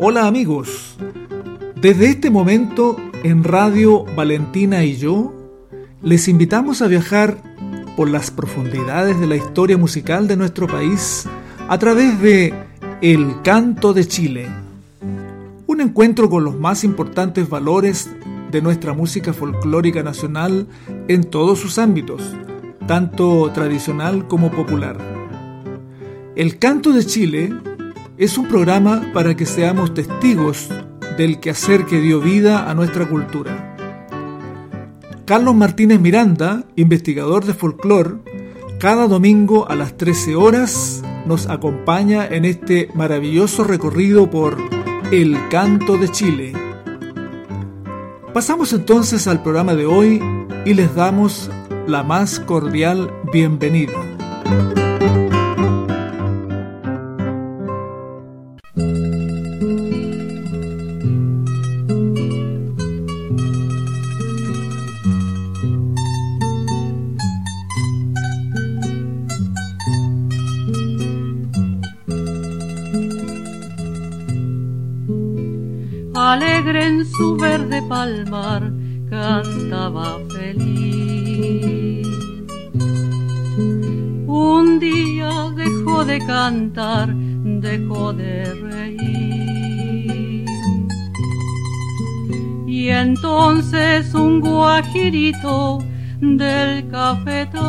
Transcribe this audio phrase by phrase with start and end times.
[0.00, 0.94] Hola amigos,
[1.74, 5.34] desde este momento en Radio Valentina y yo
[6.02, 7.42] les invitamos a viajar
[7.96, 11.26] por las profundidades de la historia musical de nuestro país
[11.68, 12.54] a través de
[13.00, 14.46] El Canto de Chile,
[15.66, 18.08] un encuentro con los más importantes valores
[18.52, 20.68] de nuestra música folclórica nacional
[21.08, 22.22] en todos sus ámbitos,
[22.86, 24.96] tanto tradicional como popular.
[26.36, 27.52] El Canto de Chile
[28.18, 30.68] es un programa para que seamos testigos
[31.16, 33.76] del quehacer que dio vida a nuestra cultura.
[35.24, 38.16] Carlos Martínez Miranda, investigador de folclore,
[38.80, 44.56] cada domingo a las 13 horas nos acompaña en este maravilloso recorrido por
[45.12, 46.52] El Canto de Chile.
[48.34, 50.20] Pasamos entonces al programa de hoy
[50.64, 51.50] y les damos
[51.86, 54.87] la más cordial bienvenida.
[77.82, 78.72] Palmar,
[79.10, 82.06] cantaba feliz.
[84.26, 90.46] Un día dejó de cantar, dejó de reír.
[92.66, 95.78] Y entonces un guajirito
[96.20, 97.62] del cafetal,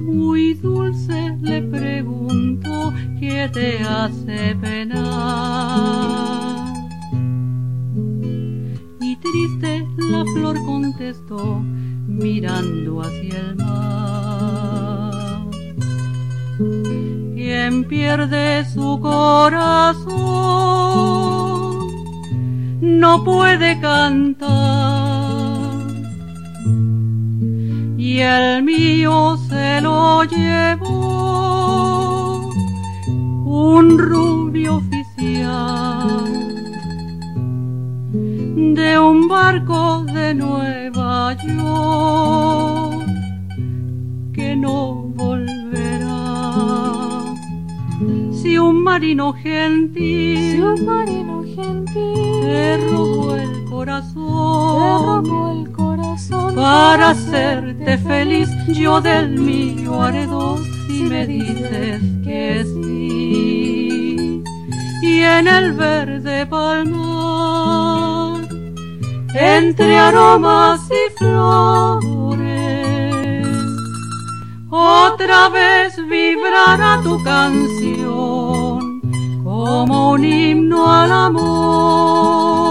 [0.00, 5.03] muy dulce le preguntó qué te hace penar.
[11.04, 11.60] Contestó
[12.06, 15.12] mirando hacia el mar.
[17.34, 20.14] Quien pierde su corazón
[22.80, 24.54] no puede cantar.
[27.98, 30.90] Y el mío se lo llevó
[33.44, 35.44] un rubio oficial
[38.74, 40.83] de un barco de Nueva
[41.42, 43.06] York
[44.32, 44.78] que no
[45.14, 46.14] volverá.
[48.32, 55.72] Si un marino gentil, si un marino gentil te robó el corazón, te robó el
[55.72, 64.42] corazón para hacerte feliz, yo del mío haré dos si me dices que sí.
[65.02, 67.13] Y en el verde palmar,
[69.34, 72.04] entre aromas y flores,
[74.70, 79.00] otra vez vibrará tu canción
[79.42, 82.63] como un himno al amor.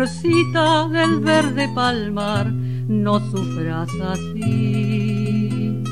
[0.00, 5.84] Florcita del verde palmar, no sufras así.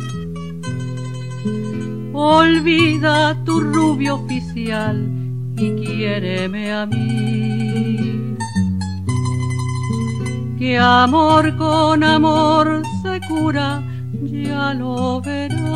[2.14, 5.06] Olvida tu rubio oficial
[5.58, 8.34] y quiéreme a mí.
[10.58, 13.82] Que amor con amor se cura,
[14.22, 15.68] ya lo verás.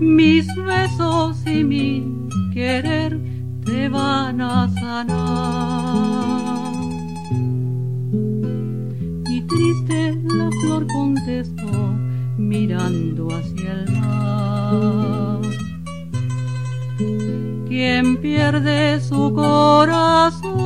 [0.00, 3.31] Mis besos y mi querer
[3.64, 5.22] te van a sanar.
[9.28, 11.94] Y triste la flor contestó
[12.36, 15.40] mirando hacia el mar.
[17.68, 20.62] Quien pierde su corazón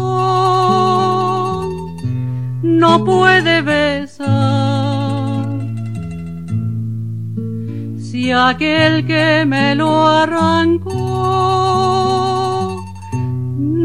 [2.63, 4.37] no puede besar.
[7.99, 10.97] Si aquel que me lo arrancó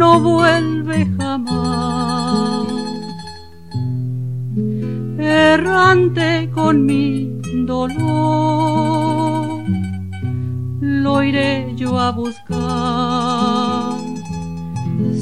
[0.01, 2.68] no vuelve jamás.
[5.19, 9.63] Errante con mi dolor,
[10.81, 14.00] lo iré yo a buscar.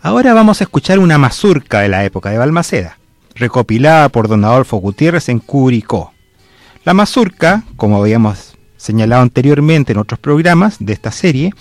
[0.00, 2.98] Ahora vamos a escuchar una mazurca de la época de Balmaceda,
[3.34, 6.14] recopilada por don Adolfo Gutiérrez en Curicó.
[6.84, 8.51] La mazurca, como habíamos
[8.82, 11.52] señalado anteriormente en otros programas de esta serie,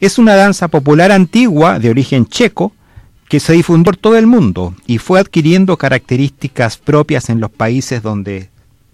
[0.00, 2.72] es una danza popular antigua de origen checo,
[3.28, 8.02] que se difundió por todo el mundo y fue adquiriendo características propias en los países
[8.02, 8.48] donde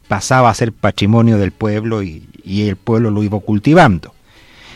[0.09, 4.13] pasaba a ser patrimonio del pueblo y, el pueblo lo iba cultivando.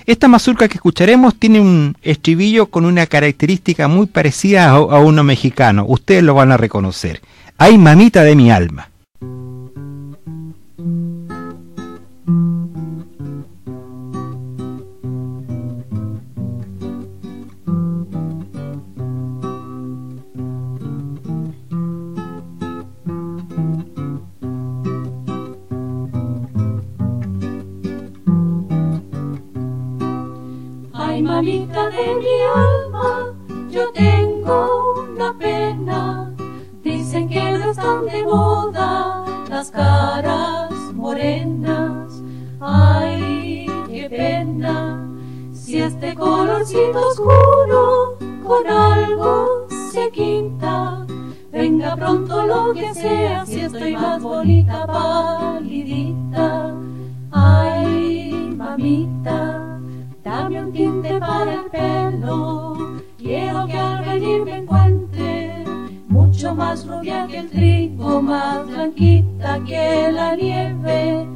[0.06, 5.22] Esta mazurca que escucharemos tiene un estribillo con una característica muy parecida a, a uno
[5.24, 5.84] mexicano.
[5.86, 7.20] Ustedes lo van a reconocer.
[7.58, 8.88] Ay, mamita de mi alma.
[31.38, 33.32] De mi alma,
[33.70, 36.34] yo tengo una pena.
[36.82, 42.22] Dicen que no están de moda las caras morenas.
[42.58, 45.08] Ay, qué pena.
[45.52, 51.06] Si este colorcito oscuro con algo se quita,
[51.52, 55.57] venga pronto lo que sea, si estoy más bonita, palidita.
[66.68, 71.26] Más rubia que el trigo, más blanquita que la nieve.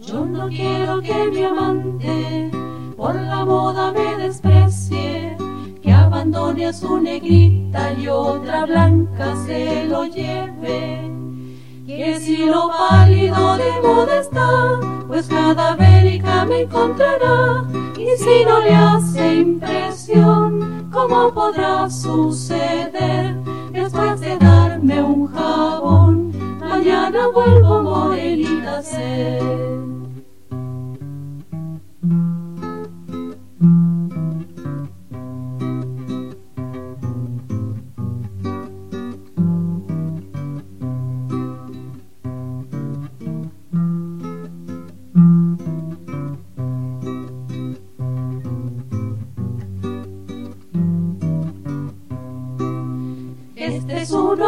[0.00, 2.50] Yo no quiero que mi amante
[2.96, 5.36] por la moda me desprecie,
[5.82, 11.12] que abandone a su negrita y otra blanca se lo lleve.
[11.86, 17.62] Que si lo pálido de moda está, pues cada verica me encontrará
[17.94, 23.36] y si no le hace impresión, ¿cómo podrá suceder?
[23.70, 24.47] Después de
[24.88, 29.97] darme un jabón, mañana vuelvo morenita a ser.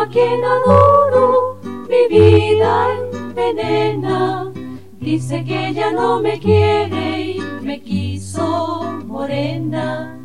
[0.00, 4.50] A quien adoro, mi vida envenena.
[4.98, 10.18] Dice que ella no me quiere y me quiso morena.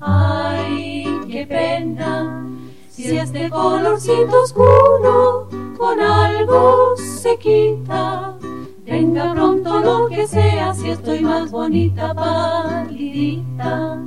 [0.00, 2.46] Ay, qué pena,
[2.88, 8.36] si este colorcito oscuro con algo se quita.
[8.84, 13.98] Venga pronto lo que sea, si estoy más bonita, palidita.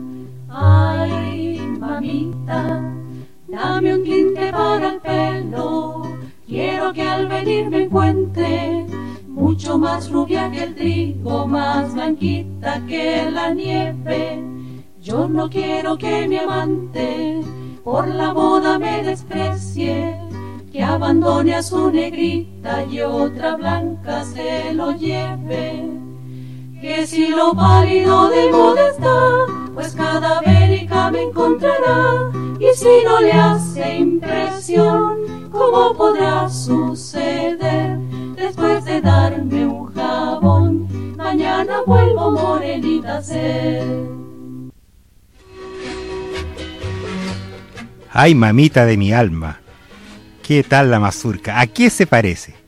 [0.49, 2.92] Ay, mamita
[3.53, 6.01] Dame un tinte para el pelo,
[6.47, 8.87] quiero que al venir me encuentre
[9.27, 14.43] mucho más rubia que el trigo, más blanquita que la nieve.
[14.99, 17.41] Yo no quiero que mi amante
[17.83, 20.19] por la moda me desprecie,
[20.71, 26.02] que abandone a su negrita y otra blanca se lo lleve.
[26.83, 33.21] Que si lo pálido de moda está, pues cada verica me encontrará y si no
[33.21, 37.97] le hace impresión, ¿cómo podrá suceder?
[38.35, 43.87] Después de darme un jabón, mañana vuelvo morenita a ser.
[48.11, 49.61] Ay, mamita de mi alma.
[50.45, 51.61] ¿Qué tal la mazurca?
[51.61, 52.62] ¿A qué se parece?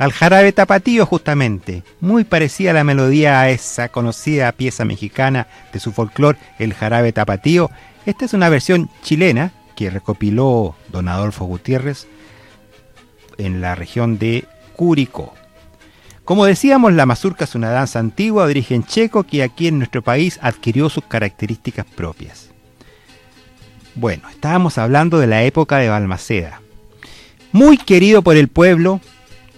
[0.00, 5.92] Al jarabe tapatío justamente, muy parecida la melodía a esa conocida pieza mexicana de su
[5.92, 7.70] folclore, el jarabe tapatío.
[8.06, 12.06] Esta es una versión chilena que recopiló don Adolfo Gutiérrez
[13.36, 15.34] en la región de Curicó.
[16.24, 20.00] Como decíamos, la mazurca es una danza antigua de origen checo que aquí en nuestro
[20.00, 22.48] país adquirió sus características propias.
[23.94, 26.62] Bueno, estábamos hablando de la época de Balmaceda.
[27.52, 29.02] Muy querido por el pueblo,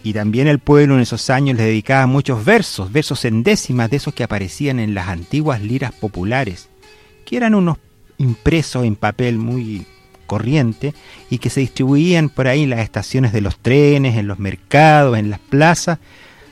[0.04, 3.98] y también el pueblo en esos años le dedicaba muchos versos, versos en décimas de
[3.98, 6.68] esos que aparecían en las antiguas liras populares,
[7.24, 7.78] que eran unos
[8.18, 9.86] impresos en papel muy
[10.26, 10.94] corriente
[11.30, 15.18] y que se distribuían por ahí en las estaciones de los trenes, en los mercados,
[15.18, 15.98] en las plazas,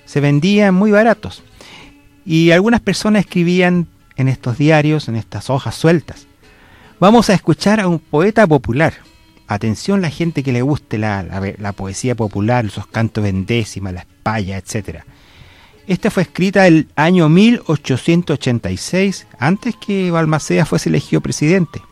[0.05, 1.43] se vendían muy baratos.
[2.25, 6.27] Y algunas personas escribían en estos diarios, en estas hojas sueltas.
[7.01, 8.95] Vamos a escuchar a un poeta popular.
[9.51, 15.01] Atención la gente que le guste la, poesía popular, esos cantos en la espalla, etc.
[15.89, 21.83] Esta fue escrita el año 1886, antes que Balmaceda fuese elegido presidente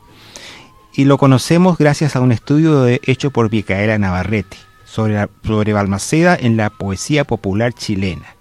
[0.95, 6.57] y lo conocemos gracias a un estudio hecho por Micaela Navarrete sobre, sobre Balmaceda en
[6.57, 8.37] la poesía popular chilena.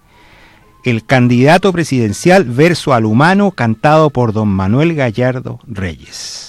[0.84, 6.47] El candidato presidencial verso al humano cantado por don Manuel Gallardo Reyes.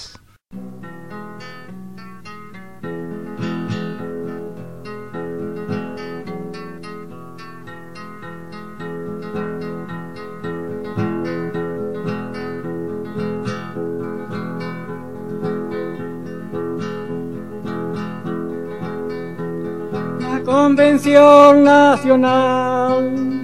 [20.49, 23.43] Convención Nacional.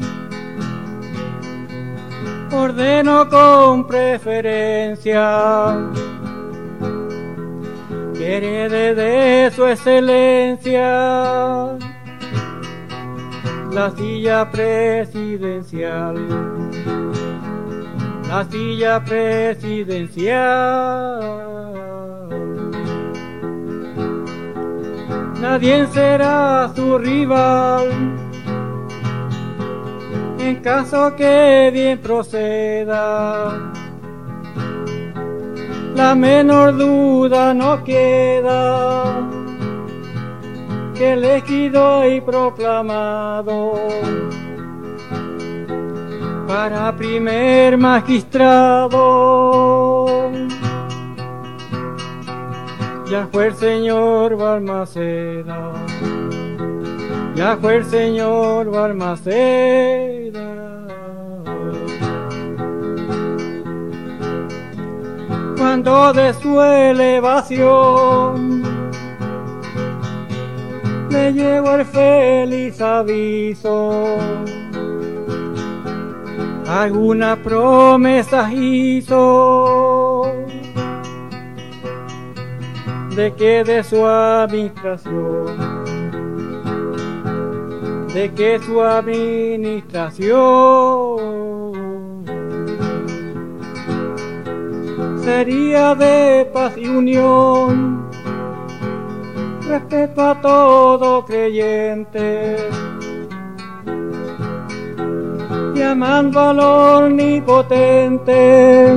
[2.51, 5.91] Ordeno con preferencia
[8.15, 11.77] que herede de su excelencia
[13.71, 16.15] la silla presidencial.
[18.27, 21.54] La silla presidencial.
[25.55, 27.88] Nadie será su rival.
[30.38, 33.71] En caso que bien proceda,
[35.95, 39.05] la menor duda no queda
[40.93, 43.75] que elegido y proclamado
[46.47, 49.00] para primer magistrado
[53.09, 55.71] ya fue el Señor Balmaceda,
[57.35, 60.51] ya fue el Señor Balmaceda.
[65.57, 68.63] Cuando de su elevación
[71.09, 74.17] le llevo el feliz aviso,
[76.67, 80.14] alguna promesa hizo
[83.15, 85.45] de que de su administración,
[88.13, 91.74] de que su administración
[95.24, 98.10] sería de paz y unión,
[99.65, 102.57] respeto a todo creyente.
[105.74, 108.91] Llamando al omnipotente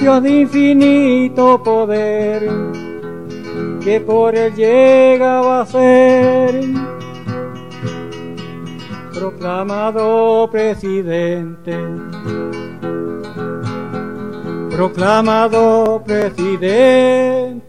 [0.00, 2.48] Dios de infinito poder,
[3.84, 6.64] que por él llega a ser
[9.12, 11.76] proclamado presidente.
[14.70, 17.60] Proclamado presidente.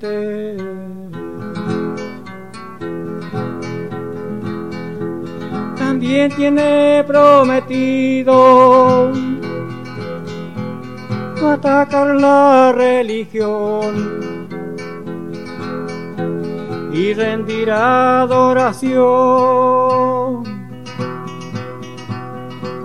[5.77, 8.31] También tiene prometido
[11.49, 14.21] atacar la religión
[16.93, 19.01] y rendir adoración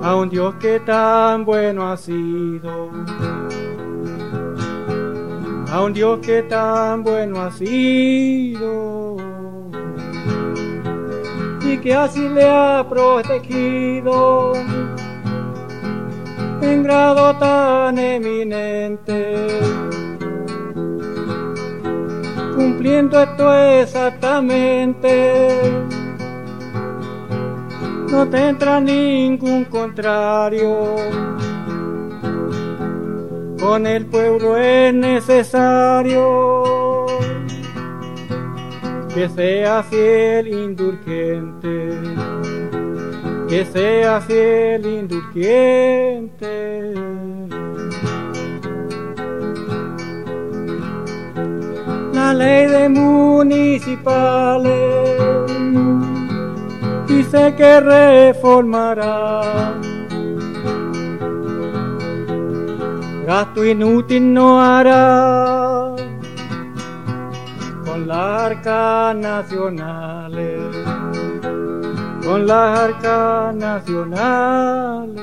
[0.02, 2.90] a un Dios que tan bueno ha sido,
[5.72, 9.16] a un Dios que tan bueno ha sido
[11.60, 14.52] y que así le ha protegido
[16.66, 19.46] en grado tan eminente.
[22.54, 25.49] Cumpliendo esto exactamente,
[28.11, 30.96] no tendrá ningún contrario.
[33.66, 36.25] con el pueblo es necesario
[39.12, 41.99] que sea fiel indulgente,
[43.48, 46.94] que sea fiel indulgente.
[52.12, 55.20] La ley de municipales
[57.06, 59.40] dice que reformará.
[63.26, 65.94] Gasto inútil no hará
[67.84, 70.86] con las arcas nacionales,
[72.26, 75.14] con las arcas nacionales.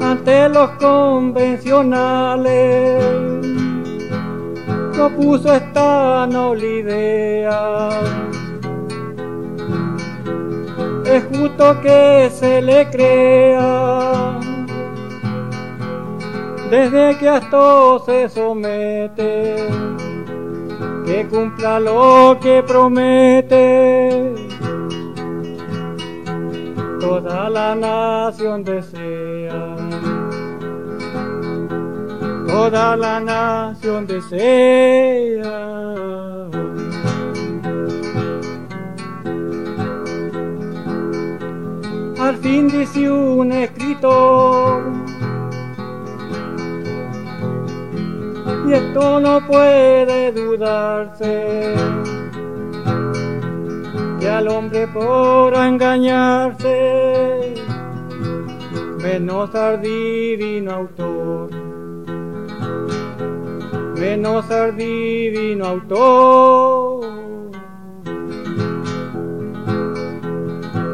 [0.00, 3.04] Ante los convencionales,
[5.16, 7.88] puso esta noble idea.
[11.04, 14.38] Es justo que se le crea
[16.70, 19.68] desde que a esto se somete,
[21.08, 24.34] que cumpla lo que promete.
[27.00, 29.76] Toda la nación desea,
[32.46, 35.78] toda la nación desea.
[42.20, 44.82] Al fin dice un escritor,
[48.68, 51.74] y esto no puede dudarse.
[54.20, 57.54] Que al hombre por engañarse
[59.02, 61.50] menos al divino autor.
[63.98, 67.06] Menos al divino autor.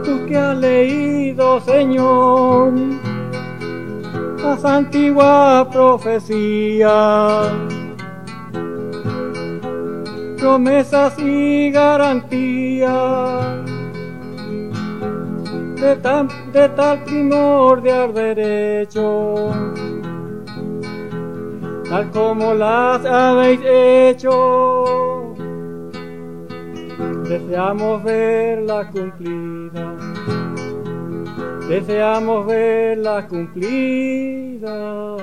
[0.04, 2.72] Tú que has leído Señor
[4.44, 7.50] las antiguas profecías,
[10.38, 12.92] promesas y garantías.
[15.80, 19.50] De, tan, de tal primordial derecho,
[21.90, 25.34] tal como las habéis hecho,
[27.28, 30.13] deseamos verla cumplida
[31.68, 35.16] deseamos verla cumplida.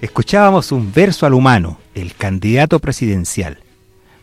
[0.00, 3.58] Escuchábamos un verso al humano, el candidato presidencial.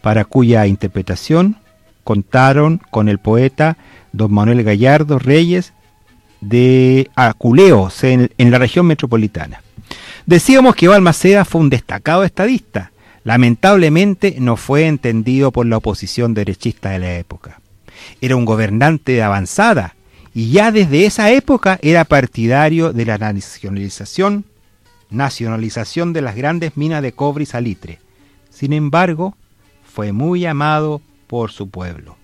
[0.00, 1.56] para cuya interpretación
[2.04, 3.76] contaron con el poeta
[4.12, 5.72] don Manuel Gallardo Reyes
[6.40, 9.62] de Aculeos en, en la región metropolitana.
[10.26, 12.91] Decíamos que Balmaceda fue un destacado estadista,
[13.24, 17.60] lamentablemente no fue entendido por la oposición derechista de la época.
[18.20, 19.94] Era un gobernante de avanzada
[20.34, 24.44] y ya desde esa época era partidario de la nacionalización,
[25.10, 27.98] nacionalización de las grandes minas de cobre y salitre.
[28.50, 29.36] Sin embargo,
[29.84, 32.16] fue muy amado por su pueblo.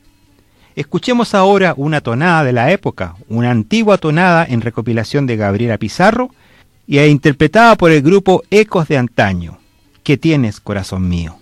[0.75, 6.31] Escuchemos ahora una tonada de la época, una antigua tonada en recopilación de Gabriela Pizarro
[6.87, 9.59] y interpretada por el grupo Ecos de Antaño.
[10.09, 11.37] ¿Qué tienes, corazón mío?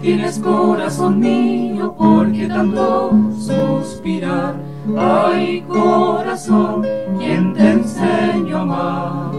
[0.00, 1.94] Tienes, corazón mío?
[1.96, 4.54] ¿Por qué tanto suspirar?
[4.96, 6.82] Ay, corazón
[7.20, 9.32] ¿Quién te enseño a amar?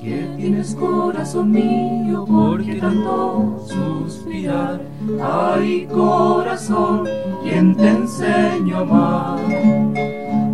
[0.00, 2.24] ¿Qué tienes corazón mío?
[2.24, 4.80] ¿Por qué tanto suspirar?
[5.20, 7.08] Ay corazón,
[7.42, 9.38] ¿quién te enseño a amar?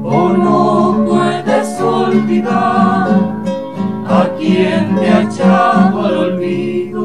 [0.03, 3.43] ¿O no puedes olvidar
[4.07, 7.04] a quien te ha echado al olvido?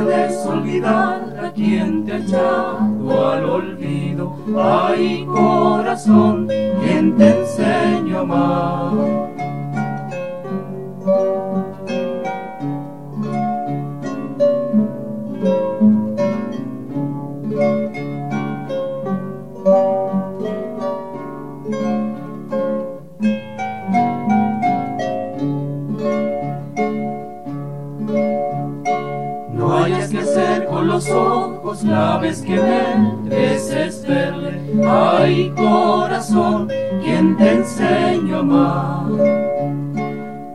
[0.00, 4.34] ¿O no puedes olvidar a quien te ha echado al olvido?
[4.58, 6.48] Ay corazón,
[7.16, 9.29] te enseño a amar.
[31.70, 34.60] Ojos la vez que me desees verle.
[34.86, 36.68] Ay, corazón,
[37.02, 39.06] ¿quién te enseño a?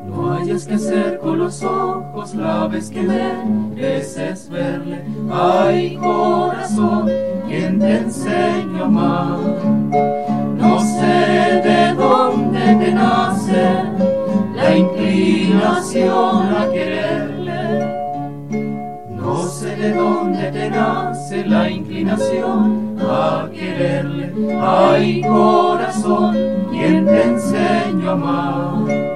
[0.07, 5.03] No hayas que hacer con los ojos la vez que me desees verle.
[5.31, 7.09] Ay, corazón,
[7.47, 9.39] ¿quién te enseño a amar?
[10.57, 13.83] No sé de dónde te nace
[14.53, 17.34] la inclinación a quererle.
[19.85, 24.33] De dónde te nace la inclinación a quererle.
[24.59, 26.35] Ay, corazón,
[26.71, 29.15] ¿quién te enseño a amar?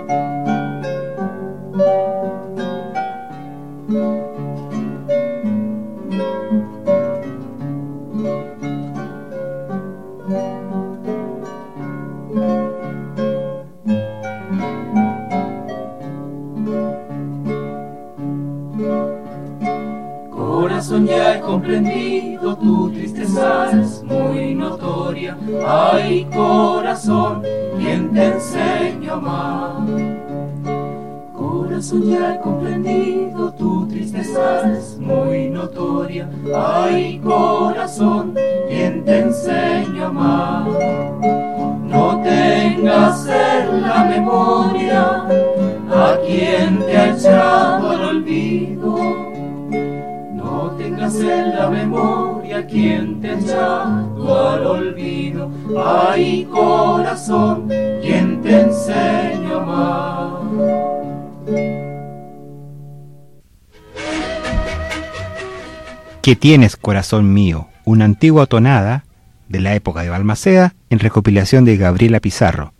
[66.30, 67.70] ¿Qué tienes, corazón mío?
[67.86, 69.04] Una antigua tonada
[69.48, 72.72] de la época de Balmaceda en recopilación de Gabriela Pizarro.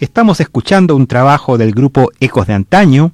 [0.00, 3.12] Estamos escuchando un trabajo del grupo Ecos de Antaño,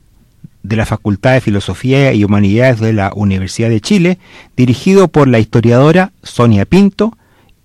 [0.63, 4.19] de la Facultad de Filosofía y Humanidades de la Universidad de Chile,
[4.57, 7.19] dirigido por la historiadora Sonia Pinto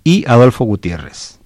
[0.03, 1.39] y Adolfo Gutiérrez.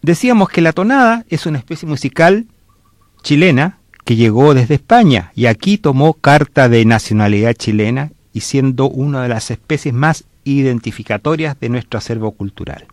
[0.00, 2.46] Decíamos que la tonada es una especie musical
[3.22, 3.77] chilena
[4.08, 9.28] que llegó desde España y aquí tomó carta de nacionalidad chilena y siendo una de
[9.28, 12.86] las especies más identificatorias de nuestro acervo cultural.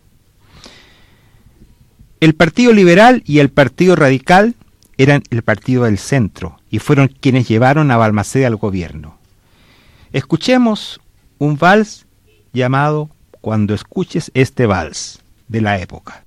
[2.20, 4.56] El Partido Liberal y el Partido Radical
[4.98, 9.16] eran el partido del centro y fueron quienes llevaron a Balmaceda al gobierno.
[10.12, 11.00] Escuchemos
[11.38, 12.04] un vals
[12.52, 13.08] llamado
[13.40, 16.26] Cuando escuches este vals de la época.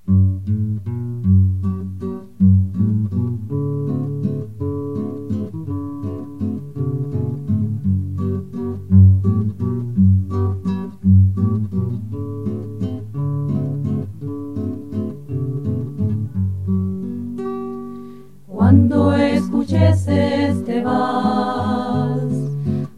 [19.80, 22.34] Escuches este vals,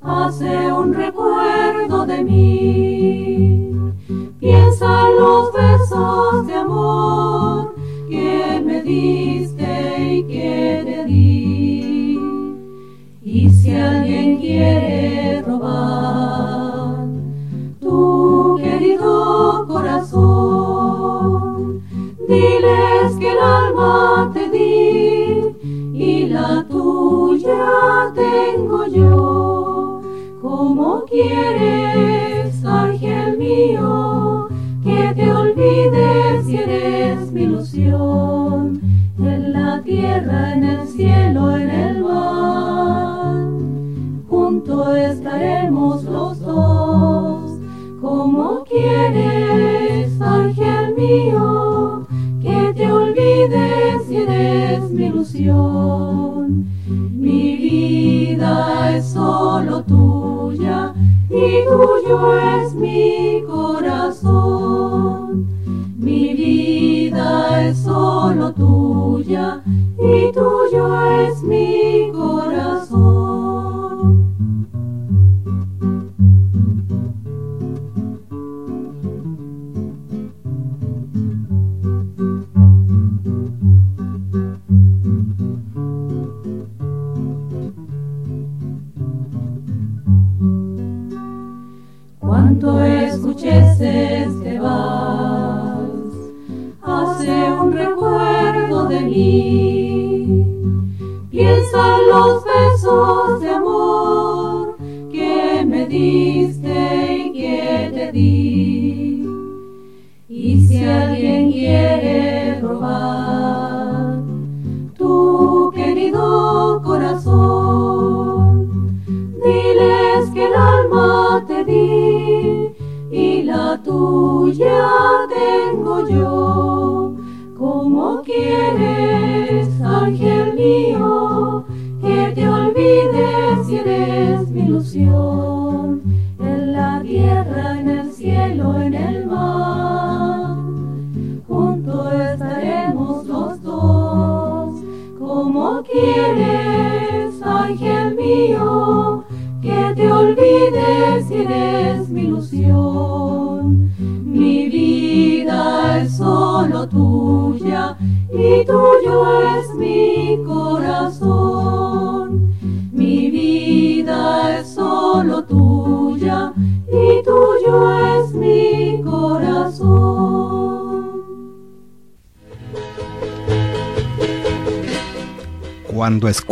[0.02, 3.70] hace un recuerdo de mí.
[4.40, 7.74] Piensa en los besos de amor
[8.08, 12.18] que me diste y que te di.
[13.22, 17.06] Y si alguien quiere robar
[17.80, 20.22] tu querido corazón,
[22.28, 24.31] diles que el alma
[27.42, 30.00] tuya tengo yo.
[30.40, 34.48] Como quieres, ángel mío,
[34.82, 38.80] que te olvides si eres mi ilusión.
[39.18, 43.46] En la tierra, en el cielo, en el mar,
[44.28, 47.52] juntos estaremos los dos.
[48.00, 52.06] Como quieres, ángel mío,
[52.42, 56.21] que te olvides si eres mi ilusión.
[56.86, 60.92] Mi vida es solo tuya
[61.30, 65.46] y tuyo es mi corazón.
[65.96, 71.71] Mi vida es solo tuya y tuyo es mi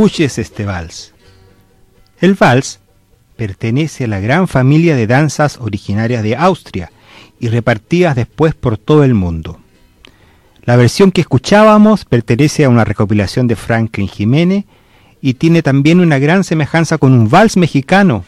[0.00, 1.12] escuches este vals.
[2.22, 2.80] El vals
[3.36, 6.90] pertenece a la gran familia de danzas originarias de Austria
[7.38, 9.60] y repartidas después por todo el mundo.
[10.62, 14.64] La versión que escuchábamos pertenece a una recopilación de Franklin Jiménez
[15.20, 18.24] y tiene también una gran semejanza con un vals mexicano,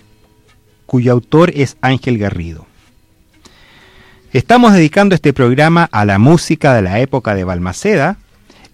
[0.85, 2.67] cuyo autor es Ángel Garrido.
[4.35, 8.19] Estamos dedicando este programa a la música de la época de Balmaceda,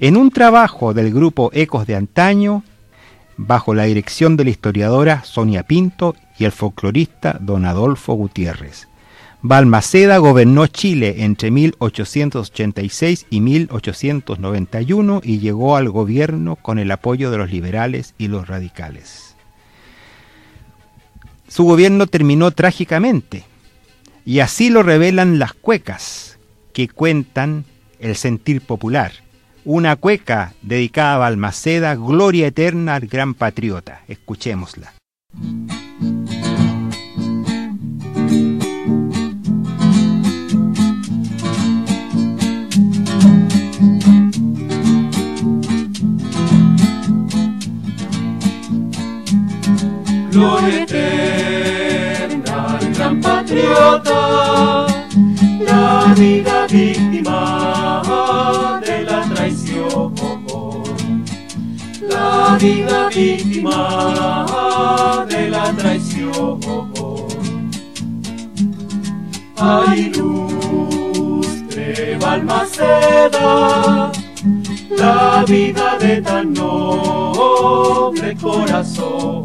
[0.00, 2.64] en un trabajo del grupo Ecos de Antaño,
[3.38, 8.88] bajo la dirección de la historiadora Sonia Pinto y el folclorista don Adolfo Gutiérrez.
[9.40, 17.38] Balmaceda gobernó Chile entre 1886 y 1891 y llegó al gobierno con el apoyo de
[17.38, 19.36] los liberales y los radicales.
[21.46, 23.44] Su gobierno terminó trágicamente
[24.26, 26.38] y así lo revelan las cuecas
[26.72, 27.64] que cuentan
[28.00, 29.12] el sentir popular.
[29.70, 34.00] Una cueca dedicada a Balmaceda, gloria eterna al gran patriota.
[34.08, 34.94] Escuchémosla.
[50.32, 54.86] Gloria eterna al gran patriota,
[55.60, 58.00] la vida víctima
[58.86, 58.97] de
[62.08, 66.60] la vida víctima de la traición.
[69.56, 74.12] Ay, ilustre Balmaceda,
[74.96, 79.44] la vida de tan noble corazón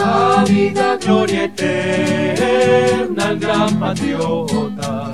[0.00, 5.12] la vida, gloria eterna al gran patriota.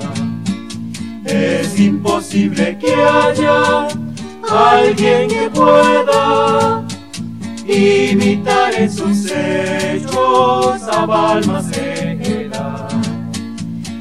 [1.27, 3.87] Es imposible que haya
[4.49, 6.83] alguien que pueda
[7.67, 12.87] imitar en sus hechos a Balmaceda.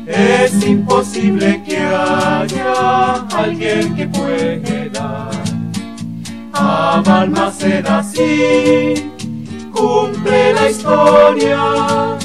[0.07, 5.31] Es imposible que haya alguien que pueda
[6.59, 8.95] a Balmaceda sí
[9.73, 12.16] cumple la historia,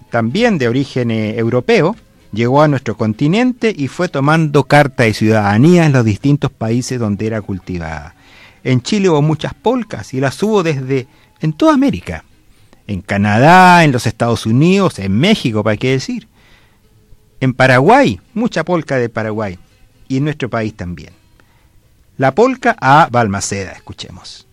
[0.10, 1.96] también de origen eh, europeo,
[2.34, 7.28] llegó a nuestro continente y fue tomando carta de ciudadanía en los distintos países donde
[7.28, 8.16] era cultivada.
[8.64, 11.08] En Chile hubo muchas polcas y las hubo desde
[11.46, 12.26] en toda América.
[12.88, 16.28] En Canadá, en los Estados Unidos, en México, para qué decir.
[17.40, 19.58] En Paraguay, mucha polca de Paraguay.
[20.08, 21.14] Y en nuestro país también.
[22.18, 24.48] La polca a Balmaceda, escuchemos.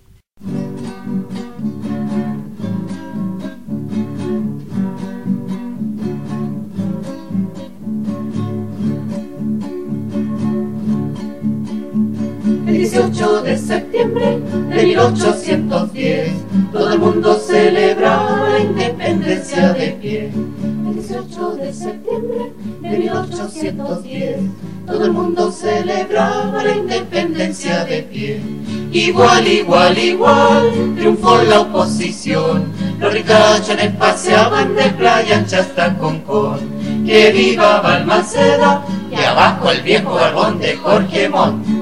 [12.83, 14.40] 18 de septiembre
[14.71, 16.33] de 1810
[16.73, 20.31] todo el mundo celebraba la independencia de pie.
[20.33, 24.37] El 18 de septiembre de 1810,
[24.87, 28.40] todo el mundo celebraba la independencia de pie.
[28.90, 32.73] Igual, igual, igual, triunfó la oposición.
[32.99, 36.59] Los ricachones paseaban de playa ancha hasta Concón.
[37.07, 41.82] Que viva Balmaceda y abajo el viejo barbón de Jorge Montt.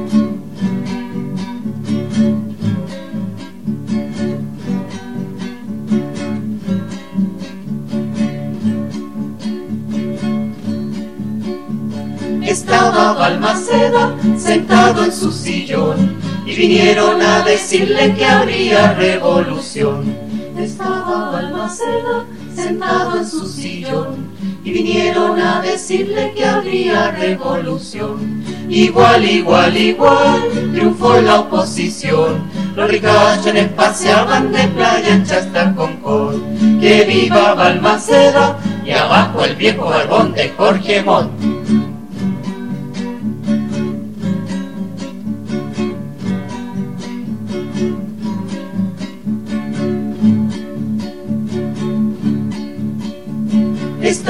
[12.50, 20.16] Estaba Balmaceda sentado en su sillón y vinieron a decirle que habría revolución.
[20.58, 24.32] Estaba Balmaceda sentado en su sillón
[24.64, 28.42] y vinieron a decirle que habría revolución.
[28.68, 32.50] Igual, igual, igual, triunfó la oposición.
[32.74, 36.80] Los ricachones paseaban de playa ancha hasta Concón.
[36.80, 41.59] Que viva Balmaceda y abajo el viejo barbón de Jorge Montt.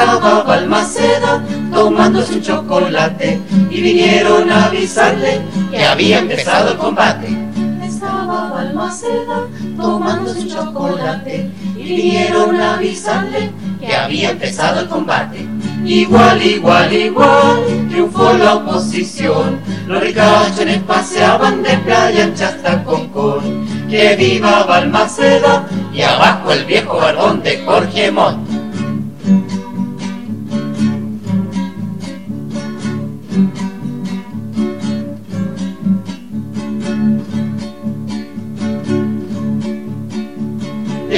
[0.00, 7.28] Estaba Balmaceda tomándose un chocolate y vinieron a avisarle que había empezado el combate.
[7.84, 15.46] Estaba Balmaceda tomándose un chocolate y vinieron a avisarle que había empezado el combate.
[15.84, 17.58] Igual, igual, igual,
[17.90, 19.60] triunfó la oposición.
[19.86, 23.68] Los ricachones paseaban de playa ancha hasta Concón.
[23.90, 28.49] Que viva Balmaceda y abajo el viejo barbón de Jorge Montt.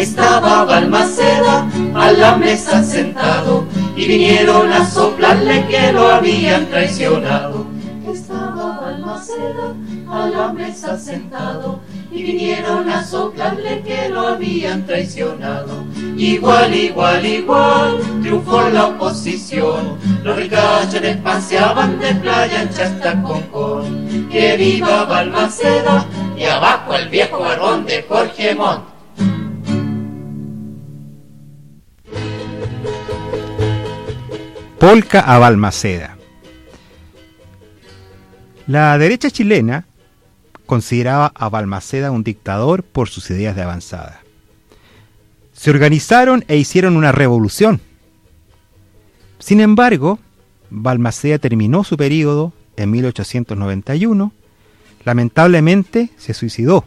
[0.02, 7.64] Estaba Balmaceda a la mesa sentado y vinieron a soplarle que lo habían traicionado.
[8.12, 9.72] Estaba Balmaceda
[10.10, 11.78] a la mesa sentado
[12.10, 15.84] y vinieron a soplarle que lo habían traicionado.
[16.16, 19.98] Igual, igual, igual, triunfó la oposición.
[20.24, 24.28] Los ricachones paseaban de playa ancha hasta Concón.
[24.32, 26.04] Que viva Balmaceda
[26.36, 28.91] y abajo el viejo barbón de Jorge Montt.
[34.82, 36.18] Polka a Balmaceda.
[38.66, 39.86] La derecha chilena
[40.66, 44.22] consideraba a Balmaceda un dictador por sus ideas de avanzada.
[45.52, 47.80] Se organizaron e hicieron una revolución.
[49.38, 50.18] Sin embargo,
[50.68, 54.32] Balmaceda terminó su periodo en 1891.
[55.04, 56.84] Lamentablemente se suicidó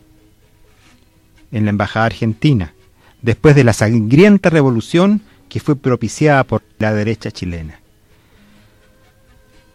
[1.49, 2.73] en la embajada argentina
[3.21, 7.84] después de la sangrienta revolución que fue propiciada por la derecha chilena.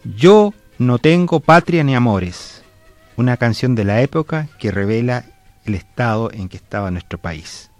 [0.05, 2.63] Yo no tengo patria ni amores,
[3.17, 5.27] una canción de la época que revela
[5.67, 7.71] el estado en que estaba nuestro país.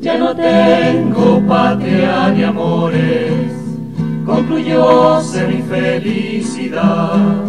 [0.00, 3.27] Ya no tengo patria ni amores
[4.48, 7.44] concluyóse mi felicidad.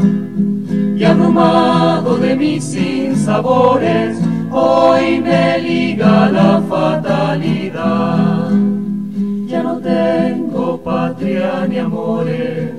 [0.98, 4.18] Y abrumado de mis sinsabores,
[4.52, 8.52] hoy me liga la fatalidad.
[9.48, 12.74] Ya no tengo patria ni amores,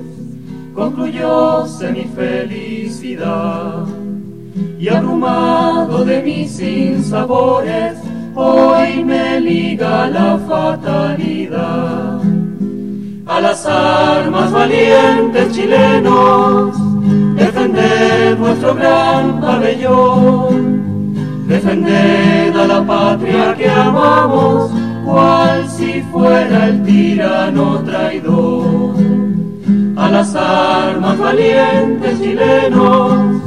[0.75, 3.87] concluyóse mi felicidad.
[4.79, 7.97] Y abrumado de mis sinsabores,
[8.35, 12.20] hoy me liga la fatalidad
[13.31, 16.75] a las armas valientes chilenos,
[17.35, 24.69] defender nuestro gran pabellón, defender a la patria que amamos,
[25.05, 28.95] cual si fuera el tirano traidor.
[29.95, 33.41] A las armas valientes chilenos,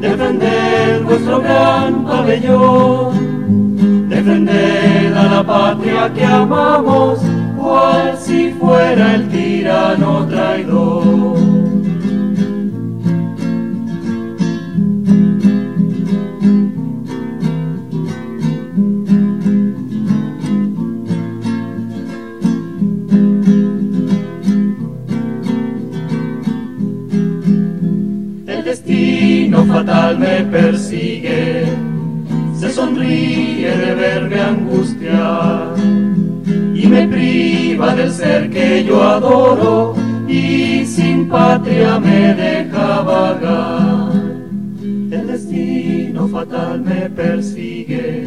[0.00, 7.20] defender nuestro gran pabellón, defender a la patria que amamos,
[7.68, 11.36] cual si fuera el tirano traidor.
[28.46, 31.37] El destino fatal me persigue,
[38.18, 39.94] ser que yo adoro
[40.26, 44.10] y sin patria me deja vagar.
[44.82, 48.26] El destino fatal me persigue,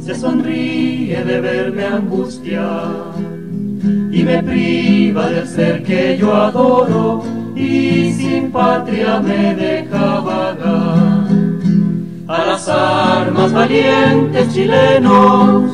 [0.00, 3.14] se sonríe de verme angustiar
[4.12, 7.24] y me priva del ser que yo adoro
[7.56, 11.26] y sin patria me deja vagar.
[12.28, 15.72] A las armas valientes chilenos,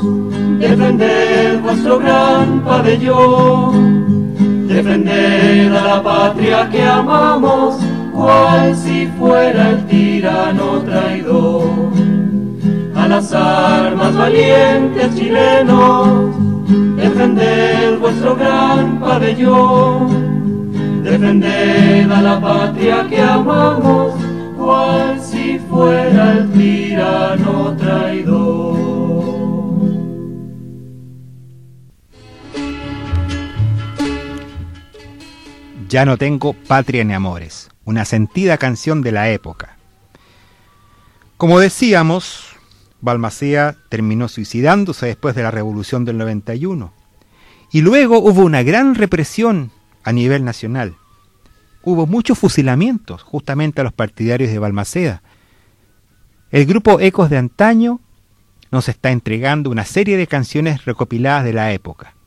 [0.58, 4.34] defender vuestro gran pabellón,
[4.66, 7.76] defender a la patria que amamos,
[8.12, 11.70] cual si fuera el tirano traidor.
[12.94, 16.34] A las armas valientes chilenos,
[16.96, 20.72] defender vuestro gran pabellón,
[21.04, 24.14] defender a la patria que amamos,
[24.58, 28.37] cual si fuera el tirano traidor.
[35.88, 39.78] Ya no tengo patria ni amores, una sentida canción de la época.
[41.38, 42.44] Como decíamos,
[43.00, 46.92] Balmaceda terminó suicidándose después de la revolución del 91.
[47.72, 49.70] Y luego hubo una gran represión
[50.04, 50.96] a nivel nacional.
[51.82, 55.22] Hubo muchos fusilamientos justamente a los partidarios de Balmaceda.
[56.50, 58.00] El grupo Ecos de Antaño
[58.70, 62.17] nos está entregando una serie de canciones recopiladas de la época.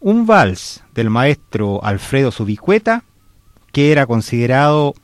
[0.00, 3.02] Un vals del maestro Alfredo Subicueta,
[3.72, 4.94] que era considerado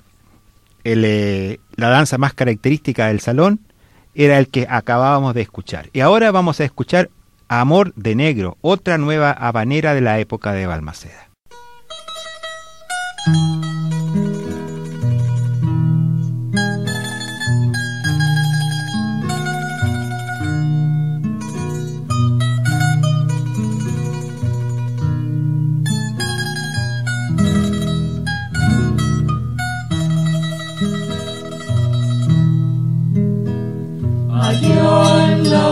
[0.85, 3.61] eh, la danza más característica del salón,
[4.15, 5.91] era el que acabábamos de escuchar.
[5.93, 7.11] Y ahora vamos a escuchar
[7.49, 11.24] Amor de Negro, otra nueva habanera de la época de Balmaceda.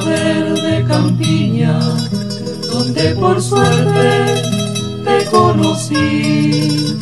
[0.04, 1.78] Verde campiña,
[2.72, 4.42] donde por suerte
[5.04, 6.96] te conocí,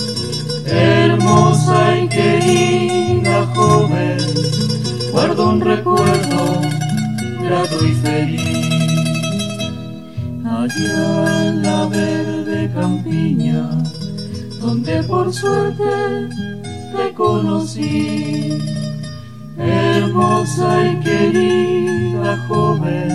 [0.66, 4.18] hermosa y querida joven,
[5.12, 6.60] guardo un recuerdo
[7.42, 8.70] grato y feliz.
[10.44, 13.68] Allá en la verde campiña,
[14.60, 16.28] donde por suerte
[16.94, 18.58] te conocí
[19.60, 23.10] hermosa y querida joven,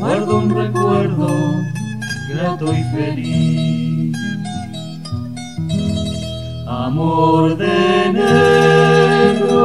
[0.00, 1.28] guardo un recuerdo
[2.32, 4.16] grato y feliz.
[6.66, 8.12] Amor de
[9.34, 9.58] negro,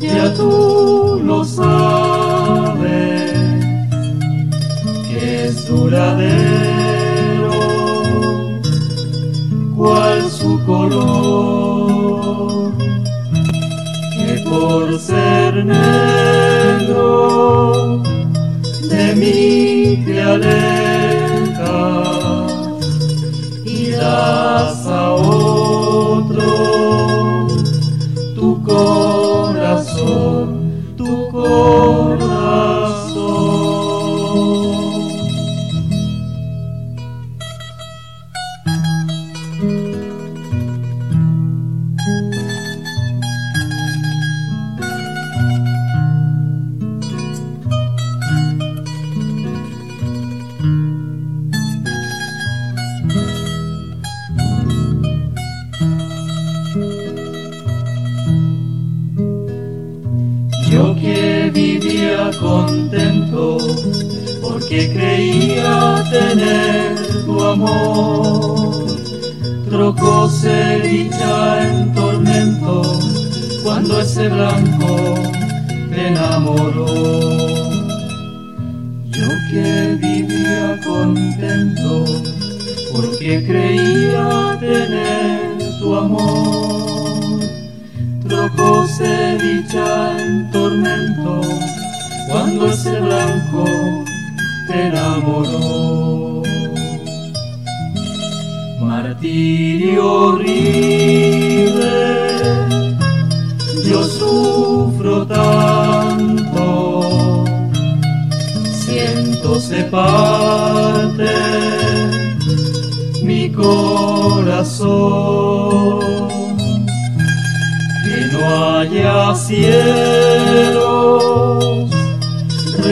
[0.00, 2.84] ya tú lo sabes,
[5.08, 7.50] que es duradero,
[9.74, 11.34] cual su color
[14.54, 15.00] por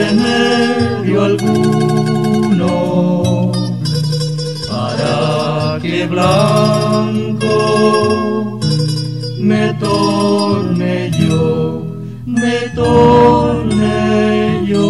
[0.03, 2.71] remedio alguno
[4.69, 7.57] para que blanco
[9.39, 11.85] me torne yo,
[12.25, 14.81] me torne yo.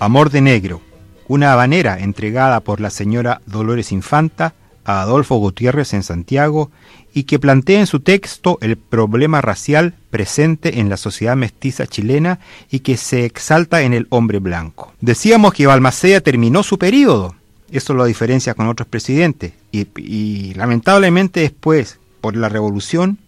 [0.00, 0.80] Amor de Negro,
[1.28, 4.54] una habanera entregada por la señora Dolores Infanta
[4.84, 6.70] a Adolfo Gutiérrez en Santiago
[7.12, 12.40] y que plantea en su texto el problema racial presente en la sociedad mestiza chilena
[12.70, 14.92] y que se exalta en el hombre blanco.
[15.00, 17.34] Decíamos que Balmaceda terminó su periodo,
[17.70, 23.18] eso lo diferencia con otros presidentes, y, y lamentablemente después, por la revolución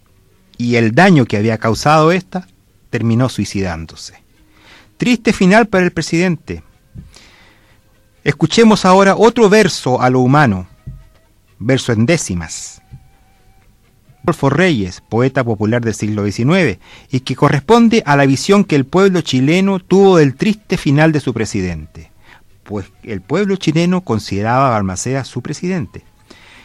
[0.59, 2.47] y el daño que había causado esta,
[2.91, 4.15] terminó suicidándose.
[4.97, 6.63] Triste final para el presidente.
[8.25, 10.67] Escuchemos ahora otro verso a lo humano,
[11.59, 12.83] verso en décimas.
[14.27, 16.81] Adolfo Reyes, poeta popular del siglo XIX,
[17.13, 21.21] y que corresponde a la visión que el pueblo chileno tuvo del triste final de
[21.21, 22.11] su presidente,
[22.65, 26.03] pues el pueblo chileno consideraba a Balmaceda su presidente.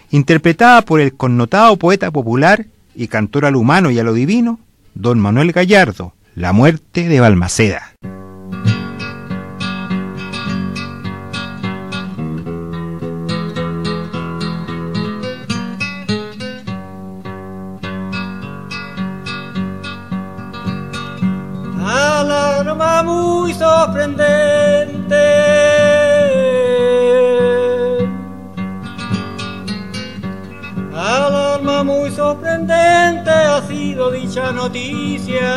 [0.09, 2.65] Interpretada por el connotado poeta popular
[2.95, 4.59] y cantor a lo humano y a lo divino,
[4.95, 7.93] don Manuel Gallardo, La muerte de Balmaceda.
[23.51, 25.15] Muy sorprendente.
[30.93, 35.51] Alarma muy sorprendente ha sido dicha noticia.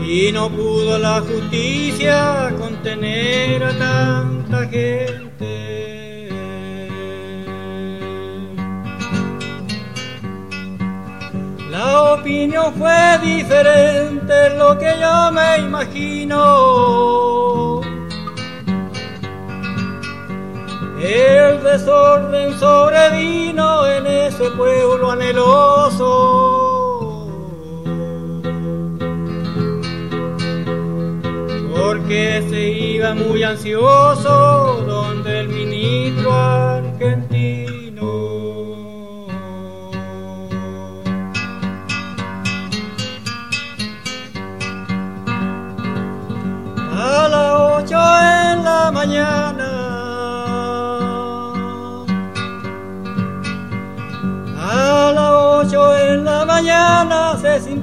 [0.00, 5.79] Y no pudo la justicia contener a tanta gente.
[11.82, 16.40] La opinión fue diferente, lo que yo me imagino.
[21.00, 26.06] El desorden sobrevino en ese pueblo anheloso.
[31.74, 36.69] Porque se iba muy ansioso donde el ministro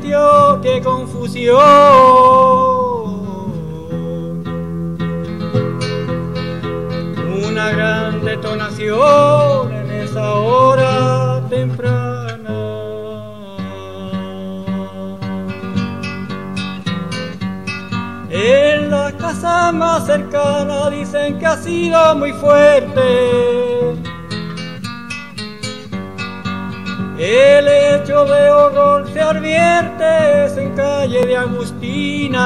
[0.07, 1.57] sintió que confusión.
[7.47, 12.27] Una gran detonación en esa hora temprana.
[18.29, 23.76] En la casa más cercana dicen que ha sido muy fuerte.
[27.19, 32.43] El hecho de horror se advierte en calle de Agustina.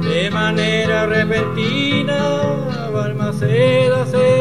[0.00, 4.33] De manera repentina, Balmaceda se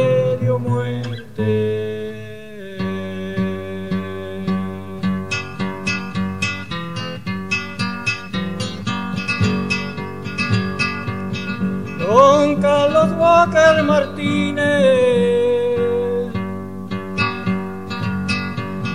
[13.85, 14.63] Martínez.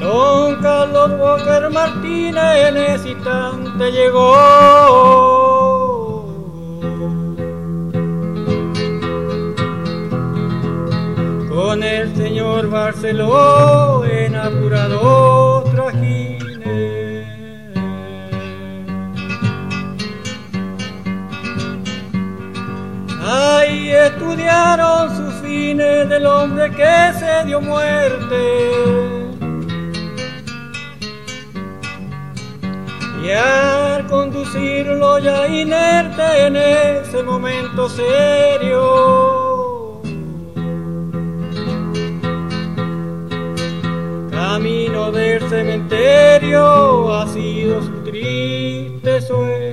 [0.01, 4.35] Don Carlos Walker Martínez en ese instante llegó.
[11.49, 13.98] Con el señor Barceló
[24.49, 28.71] estudiaron sus fines del hombre que se dio muerte.
[33.23, 38.81] Y al conducirlo ya inerte en ese momento serio,
[44.31, 49.68] camino del cementerio ha sido su triste suerte.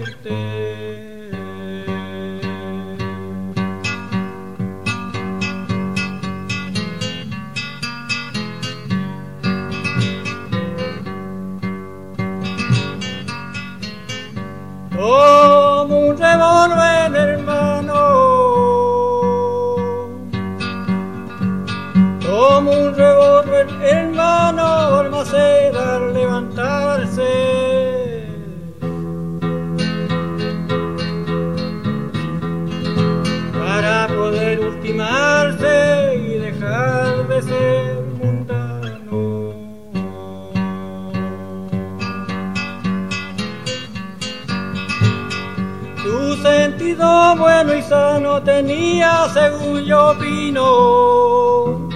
[48.44, 51.90] Tenía según yo opino.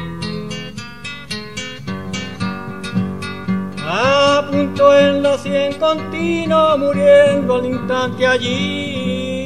[3.85, 9.39] A punto en la cien continuo, muriendo al instante allí.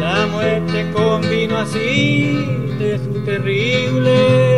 [0.00, 4.53] La muerte convino así de su terrible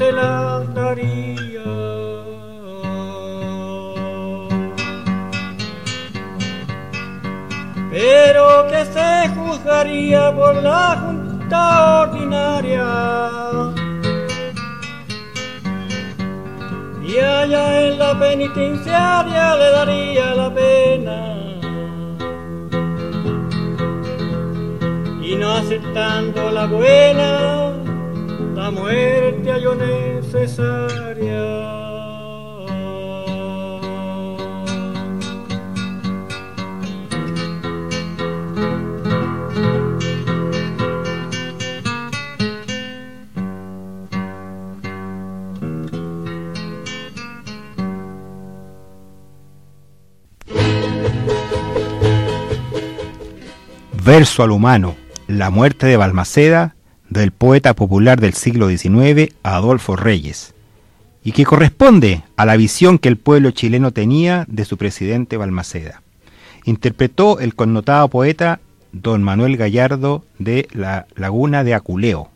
[0.00, 1.30] se la daría.
[7.90, 11.62] pero que se juzgaría por la Junta
[12.02, 12.86] Ordinaria.
[17.10, 21.18] Y allá en la penitenciaria le daría la pena.
[25.28, 27.72] Y no aceptando la buena,
[28.54, 28.70] la
[29.48, 31.10] halló necesaria.
[54.02, 54.96] Verso al humano,
[55.28, 56.74] la muerte de Balmaceda,
[57.10, 60.54] del poeta popular del siglo XIX, Adolfo Reyes,
[61.22, 66.02] y que corresponde a la visión que el pueblo chileno tenía de su presidente Balmaceda.
[66.64, 68.60] Interpretó el connotado poeta
[68.92, 72.30] don Manuel Gallardo de la Laguna de Aculeo.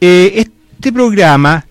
[0.00, 1.66] Eh, este programa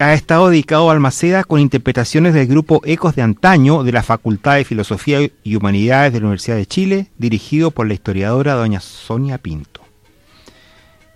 [0.00, 4.54] ha estado dedicado a Almaceda con interpretaciones del grupo Ecos de Antaño de la Facultad
[4.54, 9.38] de Filosofía y Humanidades de la Universidad de Chile, dirigido por la historiadora doña Sonia
[9.38, 9.80] Pinto.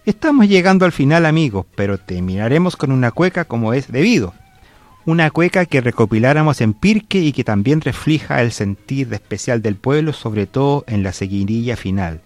[0.05, 4.35] Estamos llegando al final amigos, pero terminaremos con una cueca como es debido.
[5.05, 10.13] Una cueca que recopiláramos en Pirque y que también refleja el sentir especial del pueblo,
[10.13, 12.21] sobre todo en la seguidilla final.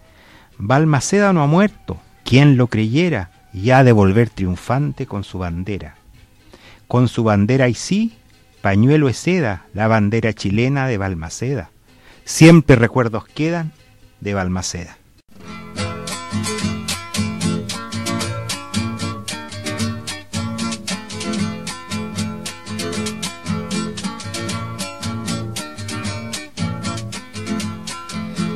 [0.57, 5.97] Balmaceda no ha muerto, quien lo creyera, y ha de volver triunfante con su bandera
[6.89, 8.17] con su bandera y sí,
[8.61, 11.71] pañuelo es seda, la bandera chilena de Balmaceda.
[12.25, 13.73] Siempre recuerdos quedan
[14.21, 14.99] de Balmaceda.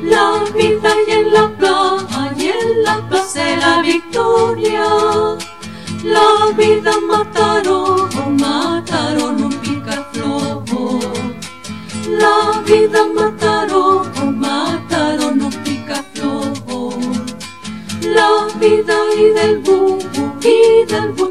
[0.03, 1.51] La vida y en la
[2.37, 4.83] y en la plaza la victoria
[6.03, 10.99] la vida mataron, mataron un picaflojo.
[12.09, 16.93] La vida mataron, mataron un picaflojo.
[18.03, 21.30] La vida y del bubu y del buche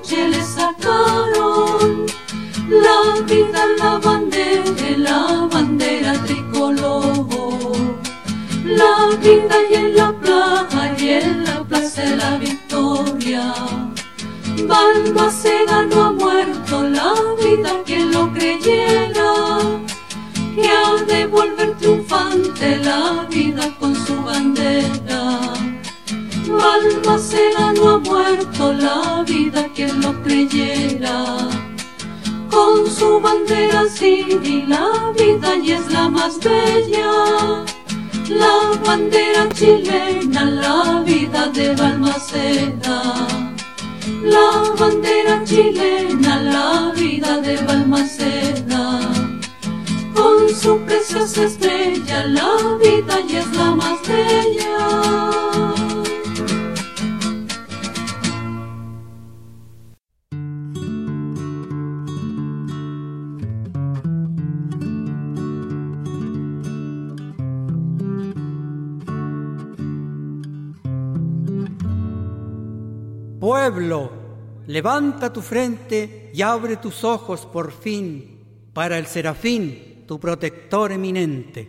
[74.80, 81.68] levanta tu frente y abre tus ojos por fin para el serafín, tu protector eminente.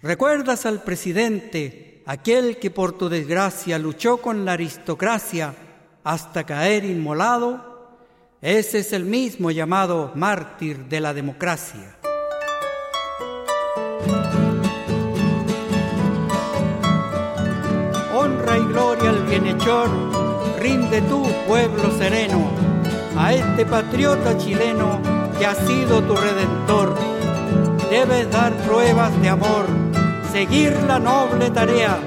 [0.00, 5.56] ¿Recuerdas al presidente, aquel que por tu desgracia luchó con la aristocracia
[6.04, 7.98] hasta caer inmolado?
[8.40, 11.98] Ese es el mismo llamado mártir de la democracia.
[18.14, 20.19] Honra y gloria al bienhechor,
[20.60, 22.50] rinde tú, pueblo sereno,
[23.16, 25.00] a este patriota chileno
[25.38, 26.94] que ha sido tu redentor.
[27.90, 29.66] Debes dar pruebas de amor,
[30.30, 31.98] seguir la noble tarea,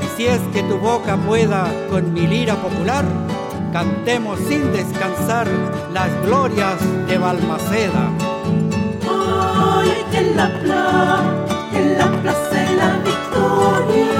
[0.00, 3.04] y si es que tu boca pueda con mi lira popular,
[3.72, 5.46] cantemos sin descansar
[5.92, 8.10] las glorias de Balmaceda.
[9.06, 11.22] Hoy en la plaza,
[11.74, 14.11] en la plaza de la victoria,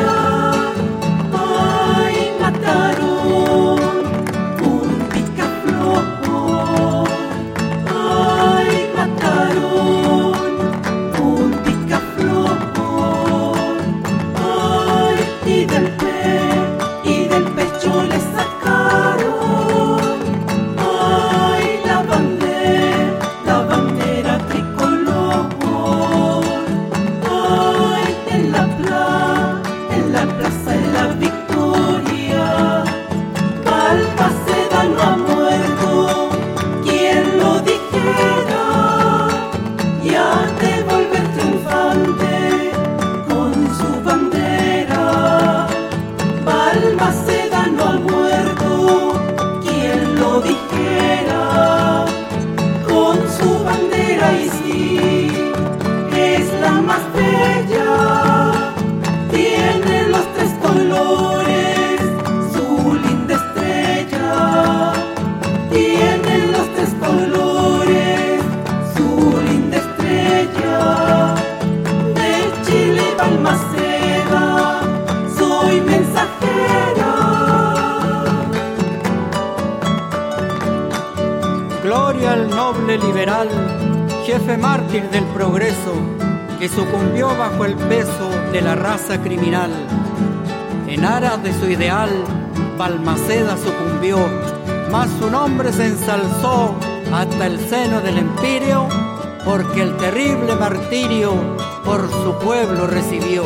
[82.98, 83.48] liberal,
[84.24, 85.94] jefe mártir del progreso,
[86.58, 89.70] que sucumbió bajo el peso de la raza criminal.
[90.86, 92.10] En aras de su ideal,
[92.76, 94.18] Balmaceda sucumbió,
[94.90, 96.74] mas su nombre se ensalzó
[97.12, 98.86] hasta el seno del empirio,
[99.44, 101.32] porque el terrible martirio
[101.84, 103.44] por su pueblo recibió.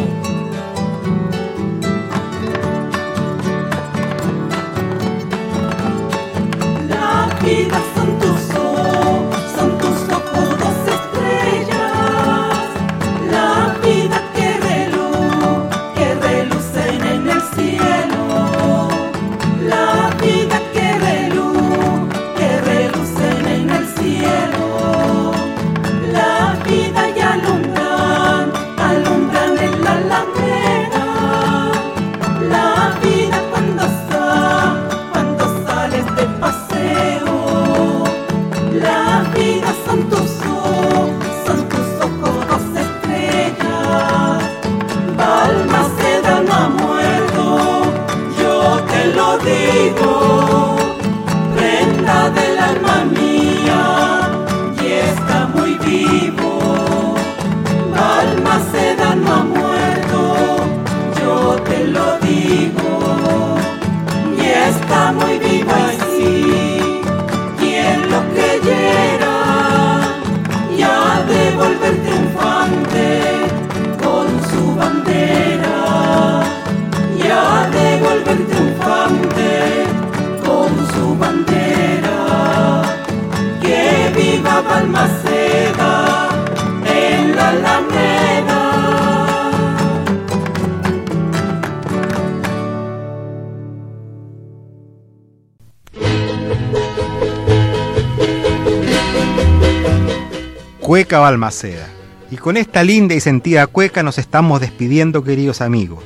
[100.97, 101.87] Cueca Balmaceda.
[102.31, 106.03] Y con esta linda y sentida cueca nos estamos despidiendo, queridos amigos.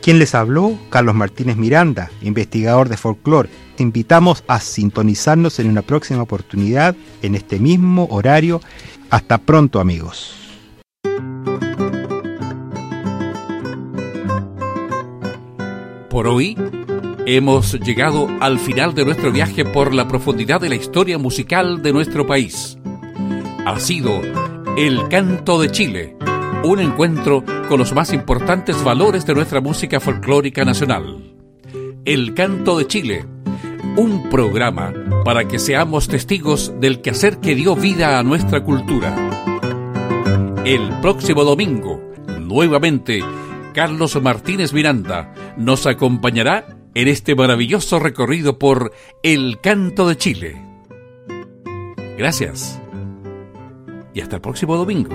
[0.00, 0.78] ¿Quién les habló?
[0.90, 3.48] Carlos Martínez Miranda, investigador de folclore.
[3.76, 8.60] Te invitamos a sintonizarnos en una próxima oportunidad, en este mismo horario.
[9.10, 10.36] Hasta pronto, amigos.
[16.10, 16.56] Por hoy
[17.26, 21.92] hemos llegado al final de nuestro viaje por la profundidad de la historia musical de
[21.92, 22.78] nuestro país.
[23.64, 24.20] Ha sido
[24.76, 26.16] El Canto de Chile,
[26.64, 31.32] un encuentro con los más importantes valores de nuestra música folclórica nacional.
[32.04, 33.24] El Canto de Chile,
[33.96, 34.92] un programa
[35.24, 39.14] para que seamos testigos del quehacer que dio vida a nuestra cultura.
[40.64, 42.02] El próximo domingo,
[42.40, 43.20] nuevamente,
[43.74, 48.92] Carlos Martínez Miranda nos acompañará en este maravilloso recorrido por
[49.22, 50.60] El Canto de Chile.
[52.18, 52.81] Gracias.
[54.14, 55.10] Y hasta el próximo domingo.